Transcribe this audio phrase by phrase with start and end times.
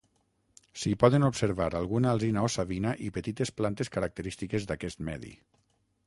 [0.83, 5.35] S'hi poden observar alguna alzina o savina i petites plantes característiques d'aquest medi.